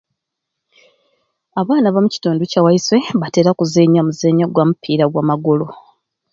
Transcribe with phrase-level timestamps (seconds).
[1.61, 5.65] Abaana bamukitundu kyawaiswe batera kuzenya muzenyo gwa mupira gwamagulu.